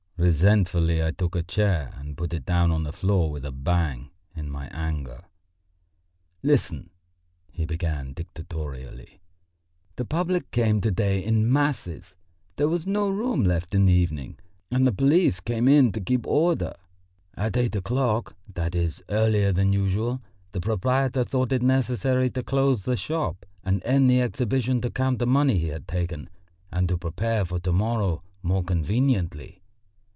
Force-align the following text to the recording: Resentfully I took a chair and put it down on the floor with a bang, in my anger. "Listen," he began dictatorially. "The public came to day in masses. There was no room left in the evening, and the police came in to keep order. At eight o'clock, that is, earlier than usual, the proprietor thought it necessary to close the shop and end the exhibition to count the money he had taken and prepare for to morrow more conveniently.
Resentfully 0.23 1.03
I 1.03 1.09
took 1.09 1.35
a 1.35 1.41
chair 1.41 1.95
and 1.97 2.15
put 2.15 2.31
it 2.31 2.45
down 2.45 2.69
on 2.69 2.83
the 2.83 2.91
floor 2.93 3.31
with 3.31 3.43
a 3.43 3.51
bang, 3.51 4.11
in 4.35 4.51
my 4.51 4.67
anger. 4.67 5.23
"Listen," 6.43 6.91
he 7.49 7.65
began 7.65 8.13
dictatorially. 8.13 9.19
"The 9.95 10.05
public 10.05 10.51
came 10.51 10.79
to 10.81 10.91
day 10.91 11.23
in 11.25 11.51
masses. 11.51 12.15
There 12.57 12.67
was 12.67 12.85
no 12.85 13.09
room 13.09 13.43
left 13.43 13.73
in 13.73 13.87
the 13.87 13.93
evening, 13.93 14.37
and 14.69 14.85
the 14.85 14.91
police 14.93 15.39
came 15.39 15.67
in 15.67 15.91
to 15.93 15.99
keep 15.99 16.27
order. 16.27 16.75
At 17.33 17.57
eight 17.57 17.75
o'clock, 17.75 18.35
that 18.53 18.75
is, 18.75 19.01
earlier 19.09 19.51
than 19.51 19.73
usual, 19.73 20.21
the 20.51 20.61
proprietor 20.61 21.23
thought 21.23 21.51
it 21.51 21.63
necessary 21.63 22.29
to 22.29 22.43
close 22.43 22.83
the 22.83 22.95
shop 22.95 23.43
and 23.63 23.81
end 23.83 24.07
the 24.07 24.21
exhibition 24.21 24.81
to 24.81 24.91
count 24.91 25.17
the 25.17 25.25
money 25.25 25.57
he 25.57 25.69
had 25.69 25.87
taken 25.87 26.29
and 26.71 27.01
prepare 27.01 27.43
for 27.43 27.59
to 27.61 27.71
morrow 27.73 28.21
more 28.43 28.63
conveniently. 28.63 29.57